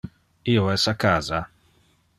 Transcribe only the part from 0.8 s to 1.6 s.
a casa.